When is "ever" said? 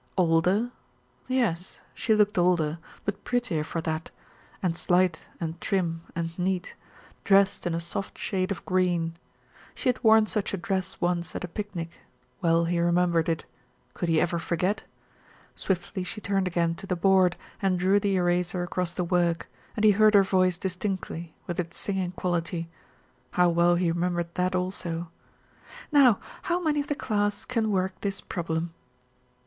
14.19-14.39